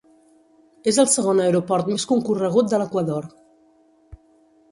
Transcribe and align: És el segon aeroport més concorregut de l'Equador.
És 0.91 0.95
el 1.03 1.09
segon 1.15 1.41
aeroport 1.43 1.91
més 1.91 2.07
concorregut 2.13 2.71
de 2.73 2.79
l'Equador. 2.83 3.27